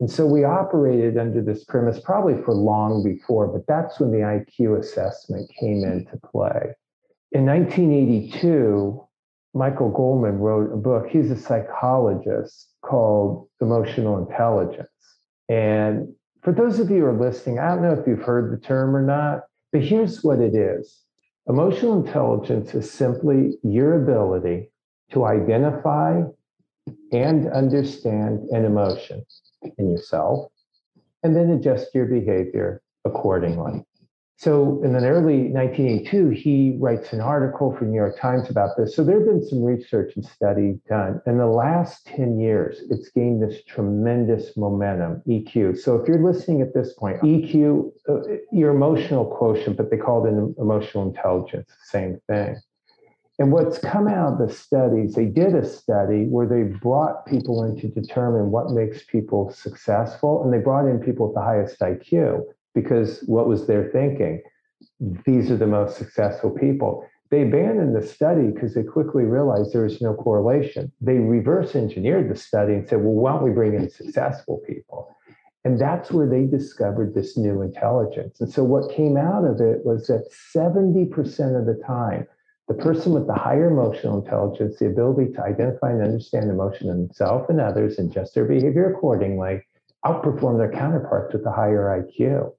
[0.00, 4.18] And so we operated under this premise probably for long before, but that's when the
[4.18, 6.74] IQ assessment came into play.
[7.32, 9.04] In 1982,
[9.54, 11.08] Michael Goleman wrote a book.
[11.08, 14.88] He's a psychologist called Emotional Intelligence.
[15.48, 18.64] And for those of you who are listening, I don't know if you've heard the
[18.64, 21.04] term or not, but here's what it is
[21.46, 24.70] emotional intelligence is simply your ability
[25.12, 26.22] to identify
[27.12, 29.22] and understand an emotion
[29.78, 30.50] in yourself
[31.22, 33.84] and then adjust your behavior accordingly.
[34.36, 38.76] So in the early 1982, he writes an article for the New York Times about
[38.76, 38.94] this.
[38.94, 41.22] So there have been some research and study done.
[41.26, 45.78] In the last 10 years, it's gained this tremendous momentum, EQ.
[45.78, 48.20] So if you're listening at this point, EQ, uh,
[48.50, 52.60] your emotional quotient, but they call it an emotional intelligence, same thing.
[53.38, 57.64] And what's come out of the studies, they did a study where they brought people
[57.64, 61.78] in to determine what makes people successful, and they brought in people with the highest
[61.80, 62.44] IQ
[62.74, 64.42] because what was their thinking?
[65.24, 67.06] These are the most successful people.
[67.30, 70.92] They abandoned the study because they quickly realized there was no correlation.
[71.00, 75.16] They reverse engineered the study and said, well, why don't we bring in successful people?
[75.64, 78.40] And that's where they discovered this new intelligence.
[78.40, 82.26] And so what came out of it was that 70% of the time,
[82.68, 87.06] the person with the higher emotional intelligence, the ability to identify and understand emotion in
[87.06, 89.62] themselves and others and adjust their behavior accordingly,
[90.04, 92.52] outperform their counterparts with a higher IQ.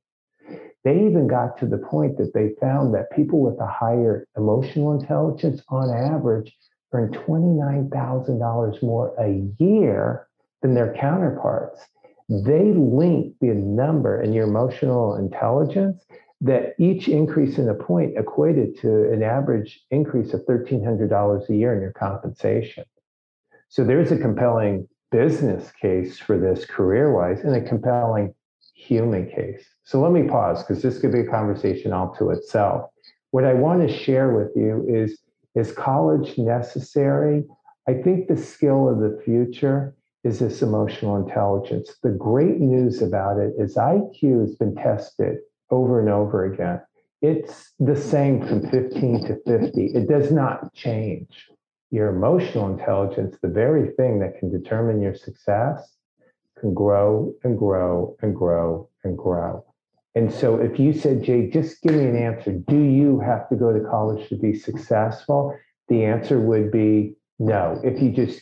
[0.85, 4.93] They even got to the point that they found that people with a higher emotional
[4.93, 6.55] intelligence, on average,
[6.93, 10.27] earn $29,000 more a year
[10.61, 11.81] than their counterparts.
[12.29, 16.05] They link the number in your emotional intelligence
[16.41, 21.73] that each increase in a point equated to an average increase of $1,300 a year
[21.73, 22.83] in your compensation.
[23.69, 28.35] So there's a compelling business case for this career wise and a compelling
[28.85, 29.65] human case.
[29.83, 32.89] So let me pause because this could be a conversation all to itself.
[33.31, 35.19] What I want to share with you is
[35.55, 37.45] is college necessary?
[37.87, 41.95] I think the skill of the future is this emotional intelligence.
[42.03, 45.37] The great news about it is IQ has been tested
[45.69, 46.81] over and over again.
[47.21, 49.85] It's the same from 15 to 50.
[49.85, 51.47] It does not change.
[51.91, 55.94] Your emotional intelligence, the very thing that can determine your success,
[56.59, 59.63] can grow and grow and grow and grow.
[60.15, 63.55] And so if you said, Jay, just give me an answer, do you have to
[63.55, 65.57] go to college to be successful?
[65.89, 67.81] The answer would be no.
[67.83, 68.41] If you just,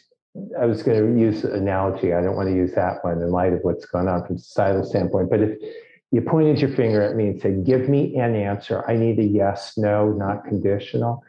[0.60, 2.14] I was going to use an analogy.
[2.14, 4.84] I don't want to use that one in light of what's going on from societal
[4.84, 5.32] standpoint.
[5.32, 5.58] But if
[6.12, 9.24] you pointed your finger at me and said, give me an answer, I need a
[9.24, 11.24] yes, no, not conditional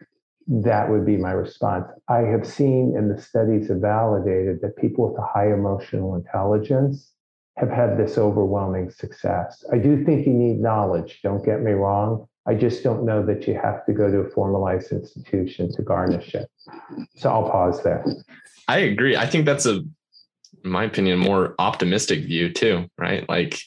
[0.47, 1.87] that would be my response.
[2.09, 7.13] I have seen and the studies have validated that people with a high emotional intelligence
[7.57, 9.65] have had this overwhelming success.
[9.73, 12.27] I do think you need knowledge, don't get me wrong.
[12.47, 16.35] I just don't know that you have to go to a formalized institution to garnish
[16.35, 16.51] it.
[17.17, 18.05] So I'll pause there.
[18.69, 19.17] I agree.
[19.17, 23.27] I think that's a, in my opinion, more optimistic view too, right?
[23.29, 23.59] Like,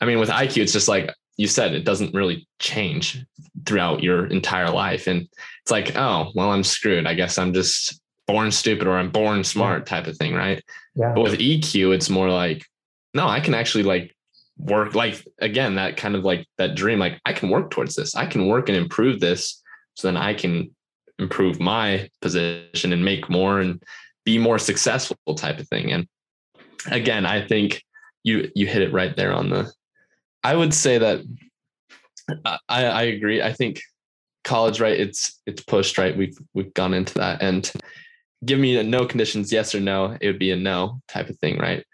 [0.00, 3.24] I mean, with IQ, it's just like you said, it doesn't really change
[3.66, 5.06] throughout your entire life.
[5.06, 5.22] And
[5.62, 7.06] it's like, oh, well, I'm screwed.
[7.06, 10.62] I guess I'm just born stupid or I'm born smart type of thing, right?
[10.94, 11.12] Yeah.
[11.14, 12.64] But with EQ, it's more like,
[13.14, 14.14] no, I can actually like
[14.58, 18.14] work like again, that kind of like that dream, like I can work towards this.
[18.14, 19.62] I can work and improve this
[19.94, 20.74] so then I can
[21.18, 23.82] improve my position and make more and
[24.24, 25.92] be more successful type of thing.
[25.92, 26.06] And
[26.90, 27.82] again, I think
[28.22, 29.72] you you hit it right there on the
[30.44, 31.20] I would say that
[32.44, 33.42] uh, I, I agree.
[33.42, 33.80] I think
[34.44, 34.98] college, right?
[34.98, 36.16] It's it's pushed, right?
[36.16, 37.70] We've we've gone into that, and
[38.44, 40.16] give me a no conditions, yes or no.
[40.20, 41.84] It would be a no type of thing, right?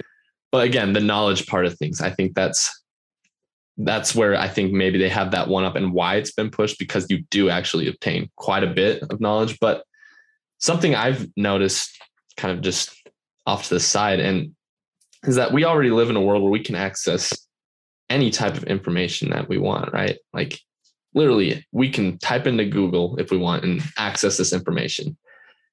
[0.50, 2.82] But again, the knowledge part of things, I think that's
[3.76, 6.78] that's where I think maybe they have that one up, and why it's been pushed
[6.78, 9.58] because you do actually obtain quite a bit of knowledge.
[9.60, 9.84] But
[10.58, 11.90] something I've noticed,
[12.36, 12.94] kind of just
[13.46, 14.54] off to the side, and
[15.24, 17.47] is that we already live in a world where we can access
[18.10, 20.18] any type of information that we want, right?
[20.32, 20.58] Like
[21.14, 25.16] literally, we can type into Google if we want and access this information.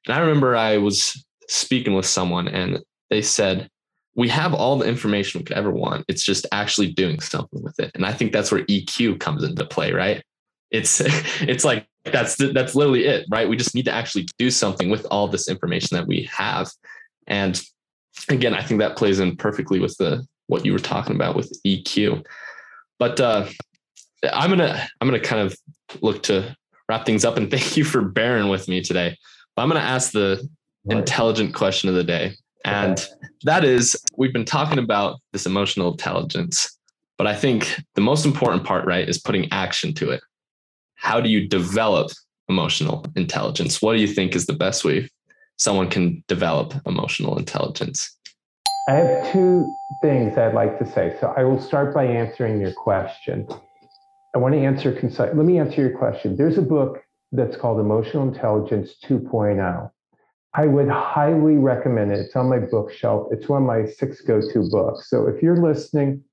[0.05, 3.69] And I remember I was speaking with someone and they said,
[4.15, 6.05] we have all the information we could ever want.
[6.07, 7.91] It's just actually doing something with it.
[7.95, 10.23] And I think that's where EQ comes into play, right?
[10.71, 11.01] It's
[11.41, 13.49] it's like that's that's literally it, right?
[13.49, 16.69] We just need to actually do something with all this information that we have.
[17.27, 17.61] And
[18.29, 21.57] again, I think that plays in perfectly with the what you were talking about with
[21.65, 22.25] EQ.
[22.99, 23.47] But uh,
[24.31, 25.55] I'm gonna I'm gonna kind of
[26.01, 26.55] look to
[26.89, 29.17] wrap things up and thank you for bearing with me today.
[29.55, 30.47] But I'm gonna ask the
[30.85, 30.97] right.
[30.97, 33.09] intelligent question of the day, and okay.
[33.43, 36.77] that is we've been talking about this emotional intelligence,
[37.17, 40.21] but I think the most important part, right, is putting action to it.
[40.95, 42.11] How do you develop
[42.49, 43.81] emotional intelligence?
[43.81, 45.09] What do you think is the best way
[45.57, 48.14] someone can develop emotional intelligence?
[48.87, 51.17] I have two things I'd like to say.
[51.19, 53.47] So I will start by answering your question.
[54.35, 55.33] I want to answer concise.
[55.35, 56.35] Let me answer your question.
[56.35, 59.89] There's a book that's called Emotional Intelligence 2.0.
[60.53, 62.19] I would highly recommend it.
[62.19, 63.29] It's on my bookshelf.
[63.31, 65.09] It's one of my six go-to books.
[65.09, 66.23] So if you're listening,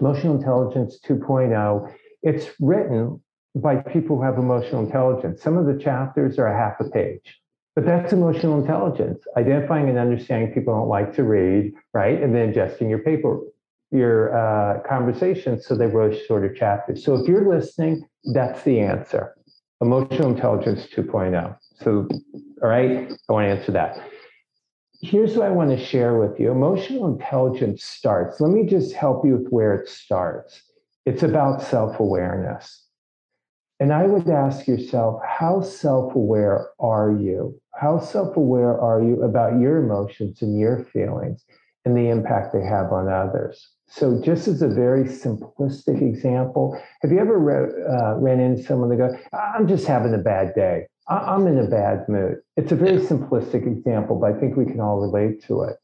[0.00, 1.92] Emotional Intelligence 2.0,
[2.22, 3.20] it's written
[3.56, 5.42] by people who have emotional intelligence.
[5.42, 7.41] Some of the chapters are a half a page.
[7.74, 12.22] But that's emotional intelligence, identifying and understanding people don't like to read, right?
[12.22, 13.40] And then adjusting your paper,
[13.90, 17.04] your uh, so they wrote shorter chapters.
[17.04, 19.34] So if you're listening, that's the answer.
[19.80, 21.56] Emotional intelligence 2.0.
[21.82, 22.08] So,
[22.62, 23.98] all right, I want to answer that.
[25.00, 26.52] Here's what I want to share with you.
[26.52, 28.40] Emotional intelligence starts.
[28.40, 30.62] Let me just help you with where it starts.
[31.06, 32.81] It's about self awareness.
[33.82, 37.60] And I would ask yourself, how self aware are you?
[37.74, 41.44] How self aware are you about your emotions and your feelings
[41.84, 43.70] and the impact they have on others?
[43.88, 48.88] So, just as a very simplistic example, have you ever re- uh, ran into someone
[48.90, 50.86] that goes, "I'm just having a bad day.
[51.08, 54.64] I- I'm in a bad mood." It's a very simplistic example, but I think we
[54.64, 55.76] can all relate to it.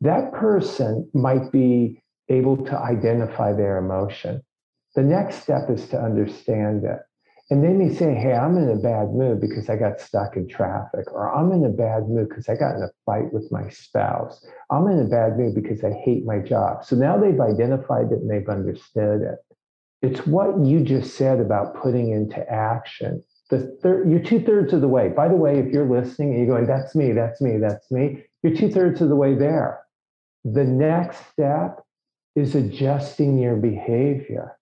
[0.00, 4.40] That person might be able to identify their emotion.
[4.94, 7.00] The next step is to understand it.
[7.50, 10.46] And they may say, Hey, I'm in a bad mood because I got stuck in
[10.46, 13.68] traffic, or I'm in a bad mood because I got in a fight with my
[13.68, 14.46] spouse.
[14.70, 16.84] I'm in a bad mood because I hate my job.
[16.84, 19.38] So now they've identified it and they've understood it.
[20.02, 23.22] It's what you just said about putting into action.
[23.50, 25.08] The third, you're two thirds of the way.
[25.08, 28.24] By the way, if you're listening and you're going, that's me, that's me, that's me,
[28.42, 29.80] you're two thirds of the way there.
[30.44, 31.84] The next step
[32.36, 34.56] is adjusting your behavior.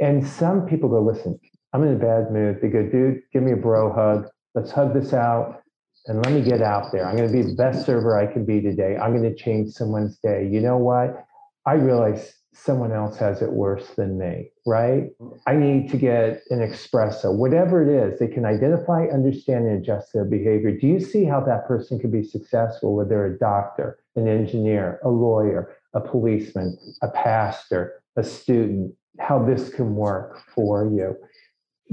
[0.00, 1.38] And some people go, listen,
[1.72, 2.60] I'm in a bad mood.
[2.60, 4.28] They go, dude, give me a bro hug.
[4.54, 5.62] Let's hug this out
[6.06, 7.06] and let me get out there.
[7.06, 8.96] I'm going to be the best server I can be today.
[8.96, 10.48] I'm going to change someone's day.
[10.50, 11.24] You know what?
[11.64, 15.04] I realize someone else has it worse than me, right?
[15.46, 18.18] I need to get an espresso, whatever it is.
[18.18, 20.76] They can identify, understand, and adjust their behavior.
[20.76, 25.00] Do you see how that person can be successful, whether they're a doctor, an engineer,
[25.02, 31.16] a lawyer, a policeman, a pastor, a student, how this can work for you?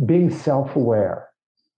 [0.06, 1.28] Being self aware.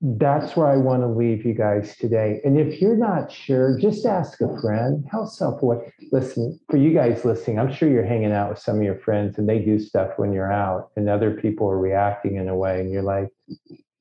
[0.04, 2.42] That's where I want to leave you guys today.
[2.44, 5.06] And if you're not sure, just ask a friend.
[5.12, 5.94] How self aware?
[6.12, 9.38] Listen, for you guys listening, I'm sure you're hanging out with some of your friends
[9.38, 12.80] and they do stuff when you're out and other people are reacting in a way.
[12.80, 13.30] And you're like,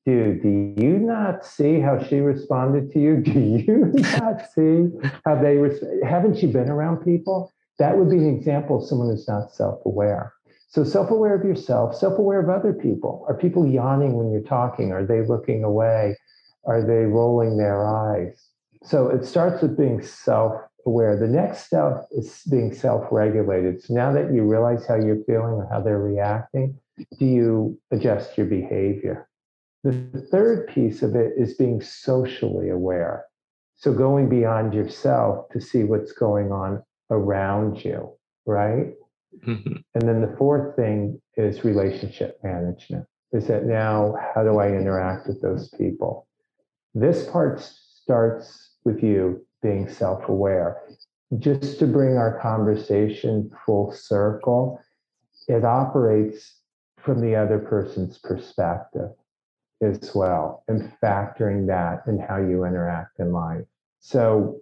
[0.07, 3.17] dude, do you not see how she responded to you?
[3.23, 4.89] Do you not see
[5.27, 7.53] how they, res- haven't you been around people?
[7.79, 10.33] That would be an example of someone who's not self aware.
[10.71, 13.25] So self aware of yourself, self aware of other people.
[13.29, 14.93] Are people yawning when you're talking?
[14.93, 16.17] Are they looking away?
[16.65, 18.41] Are they rolling their eyes?
[18.85, 20.53] So it starts with being self
[20.87, 21.19] aware.
[21.19, 23.83] The next step is being self regulated.
[23.83, 26.79] So now that you realize how you're feeling or how they're reacting,
[27.19, 29.29] do you adjust your behavior?
[29.83, 33.25] The third piece of it is being socially aware.
[33.77, 38.13] So going beyond yourself to see what's going on around you,
[38.47, 38.93] right?
[39.47, 39.73] Mm-hmm.
[39.95, 43.07] And then the fourth thing is relationship management.
[43.33, 46.27] Is that now how do I interact with those people?
[46.95, 50.83] This part starts with you being self aware.
[51.39, 54.81] Just to bring our conversation full circle,
[55.47, 56.57] it operates
[56.99, 59.11] from the other person's perspective
[59.81, 63.65] as well and factoring that in how you interact in life.
[64.01, 64.61] So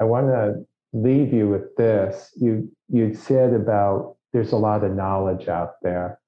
[0.00, 0.66] I want to
[1.02, 2.32] leave you with this.
[2.36, 6.18] You you said about there's a lot of knowledge out there,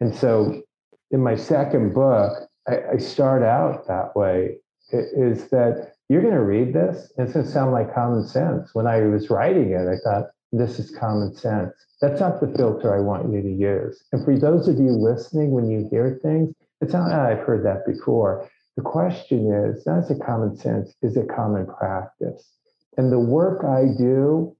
[0.00, 0.62] and so
[1.10, 4.58] in my second book, I, I start out that way.
[4.92, 7.12] Is that you're going to read this?
[7.18, 8.70] It's going to sound like common sense.
[8.72, 11.72] When I was writing it, I thought this is common sense.
[12.00, 14.04] That's not the filter I want you to use.
[14.12, 17.64] And for those of you listening, when you hear things, it's not, oh, I've heard
[17.64, 18.48] that before.
[18.76, 22.55] The question is, is it common sense, is it common practice?
[22.96, 24.56] And the work I do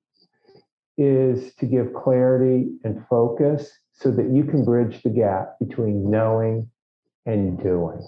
[0.98, 6.68] is to give clarity and focus so that you can bridge the gap between knowing
[7.24, 8.00] and doing.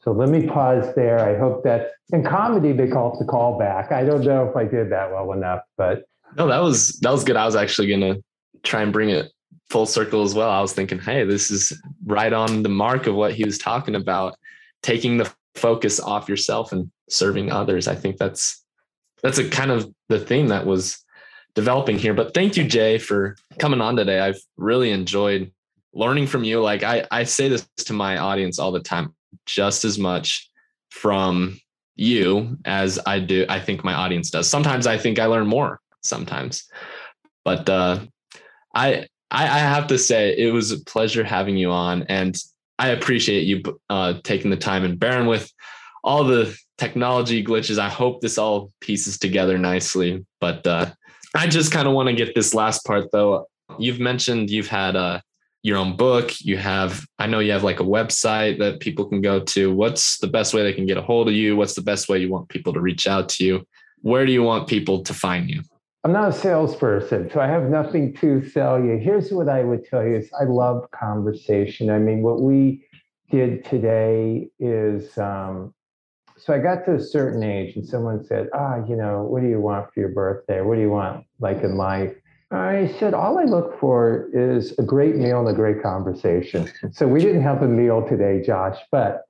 [0.00, 1.20] So let me pause there.
[1.20, 3.92] I hope that in comedy they call it the callback.
[3.92, 6.04] I don't know if I did that well enough, but
[6.36, 7.36] no, that was that was good.
[7.36, 8.16] I was actually gonna
[8.62, 9.32] try and bring it
[9.68, 10.50] full circle as well.
[10.50, 11.72] I was thinking, hey, this is
[12.04, 14.36] right on the mark of what he was talking about,
[14.82, 17.88] taking the focus off yourself and serving others.
[17.88, 18.64] I think that's
[19.26, 21.04] that's a kind of the theme that was
[21.56, 22.14] developing here.
[22.14, 24.20] But thank you, Jay, for coming on today.
[24.20, 25.50] I've really enjoyed
[25.92, 26.60] learning from you.
[26.60, 30.48] Like I, I say this to my audience all the time, just as much
[30.90, 31.58] from
[31.96, 34.48] you as I do, I think my audience does.
[34.48, 36.62] Sometimes I think I learn more sometimes.
[37.44, 37.98] But uh,
[38.76, 42.36] I, I I have to say it was a pleasure having you on, and
[42.78, 45.50] I appreciate you uh, taking the time and bearing with
[46.04, 47.78] all the technology glitches.
[47.78, 50.24] I hope this all pieces together nicely.
[50.40, 50.90] But uh,
[51.34, 53.46] I just kind of want to get this last part though.
[53.78, 55.20] You've mentioned you've had uh,
[55.62, 56.32] your own book.
[56.40, 59.74] You have, I know you have like a website that people can go to.
[59.74, 61.56] What's the best way they can get a hold of you?
[61.56, 63.66] What's the best way you want people to reach out to you?
[64.02, 65.62] Where do you want people to find you?
[66.04, 68.96] I'm not a salesperson, so I have nothing to sell you.
[68.96, 71.90] Here's what I would tell you is I love conversation.
[71.90, 72.86] I mean, what we
[73.28, 75.74] did today is um,
[76.38, 79.48] so I got to a certain age and someone said, ah, you know, what do
[79.48, 80.60] you want for your birthday?
[80.60, 82.14] What do you want like in life?
[82.50, 86.70] I said, all I look for is a great meal and a great conversation.
[86.92, 89.24] So we didn't have a meal today, Josh, but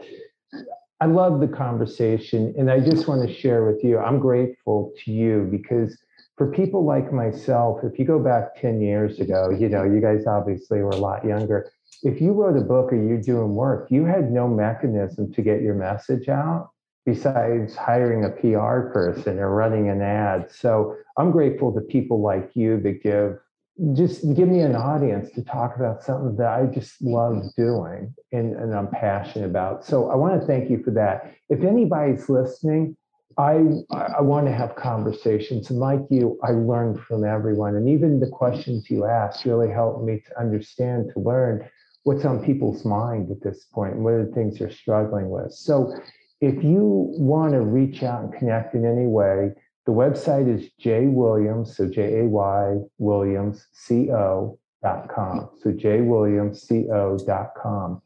[1.00, 2.54] I love the conversation.
[2.58, 5.96] And I just want to share with you, I'm grateful to you because
[6.36, 10.26] for people like myself, if you go back 10 years ago, you know, you guys
[10.26, 11.70] obviously were a lot younger.
[12.02, 15.62] If you wrote a book or you're doing work, you had no mechanism to get
[15.62, 16.70] your message out
[17.06, 20.50] besides hiring a PR person or running an ad.
[20.50, 23.38] So I'm grateful to people like you that give
[23.92, 28.56] just give me an audience to talk about something that I just love doing and,
[28.56, 29.84] and I'm passionate about.
[29.84, 31.34] So I want to thank you for that.
[31.50, 32.96] If anybody's listening,
[33.38, 33.60] I
[33.92, 35.70] I want to have conversations.
[35.70, 37.76] And like you, I learn from everyone.
[37.76, 41.68] And even the questions you ask really help me to understand, to learn
[42.04, 45.52] what's on people's mind at this point and what are the things they're struggling with.
[45.52, 45.92] So
[46.40, 49.52] if you want to reach out and connect in any way,
[49.86, 55.50] the website is Jay Williams, so J A Y Williams C O dot com.
[55.62, 58.02] So J Williams C O dot com.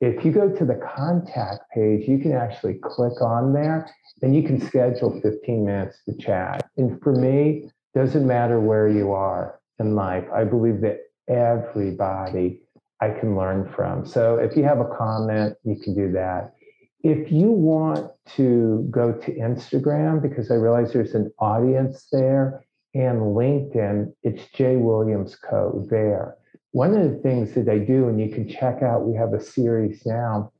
[0.00, 3.90] If you go to the contact page, you can actually click on there
[4.22, 6.68] and you can schedule 15 minutes to chat.
[6.76, 10.24] And for me, doesn't matter where you are in life.
[10.32, 12.60] I believe that everybody
[13.00, 14.06] I can learn from.
[14.06, 16.54] So if you have a comment, you can do that.
[17.02, 23.20] If you want to go to Instagram, because I realize there's an audience there, and
[23.20, 25.86] LinkedIn, it's Jay Williams Co.
[25.90, 26.36] there.
[26.72, 29.40] One of the things that I do, and you can check out, we have a
[29.40, 30.52] series now,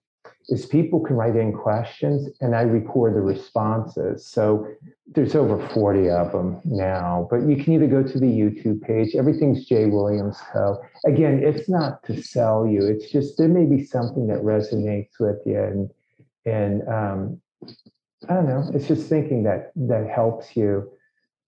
[0.49, 4.26] is people can write in questions and I record the responses.
[4.26, 4.66] So
[5.07, 9.14] there's over 40 of them now, but you can either go to the YouTube page,
[9.14, 10.80] everything's Jay Williams Co.
[11.07, 15.39] Again, it's not to sell you, it's just there may be something that resonates with
[15.45, 15.62] you.
[15.62, 15.91] And,
[16.49, 17.40] and um,
[18.28, 20.90] I don't know, it's just thinking that that helps you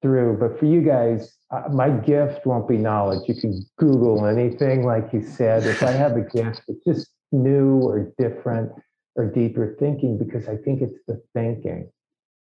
[0.02, 0.38] through.
[0.38, 3.28] But for you guys, uh, my gift won't be knowledge.
[3.28, 5.64] You can Google anything, like you said.
[5.64, 8.72] If I have a gift, it's just new or different
[9.16, 11.90] or deeper thinking because I think it's the thinking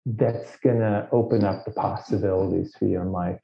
[0.06, 3.40] that's going to open up the possibilities for you in life.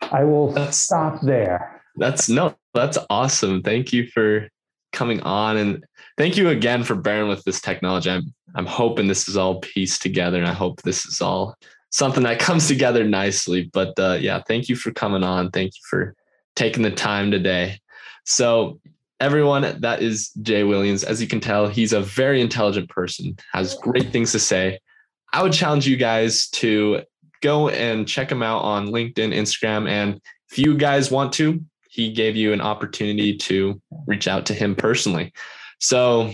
[0.00, 1.82] I will that's, stop there.
[1.96, 3.62] That's no, that's awesome.
[3.62, 4.48] Thank you for
[4.92, 5.84] coming on and
[6.16, 8.10] thank you again for bearing with this technology.
[8.10, 11.56] I'm I'm hoping this is all pieced together and I hope this is all
[11.90, 13.70] something that comes together nicely.
[13.72, 15.50] But uh, yeah, thank you for coming on.
[15.50, 16.14] Thank you for
[16.54, 17.78] taking the time today.
[18.24, 18.80] So
[19.20, 21.04] everyone, that is Jay Williams.
[21.04, 24.78] As you can tell, he's a very intelligent person, has great things to say.
[25.32, 27.02] I would challenge you guys to
[27.40, 29.88] go and check him out on LinkedIn, Instagram.
[29.88, 30.20] And
[30.50, 31.60] if you guys want to,
[31.92, 35.30] he gave you an opportunity to reach out to him personally.
[35.78, 36.32] So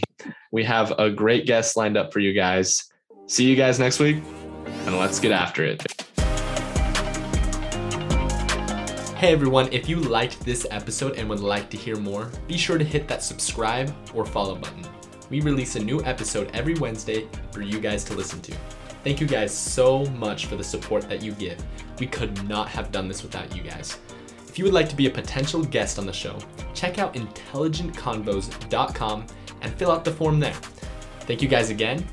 [0.53, 2.85] we have a great guest lined up for you guys.
[3.27, 4.23] See you guys next week,
[4.87, 5.85] and let's get after it.
[9.17, 12.79] Hey everyone, if you liked this episode and would like to hear more, be sure
[12.79, 14.85] to hit that subscribe or follow button.
[15.29, 18.53] We release a new episode every Wednesday for you guys to listen to.
[19.03, 21.59] Thank you guys so much for the support that you give.
[21.99, 23.99] We could not have done this without you guys.
[24.59, 26.37] If you would like to be a potential guest on the show,
[26.75, 29.27] check out intelligentconvos.com
[29.61, 30.55] and fill out the form there.
[31.21, 32.05] Thank you guys again,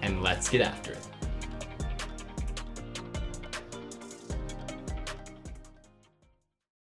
[0.00, 1.09] and let's get after it.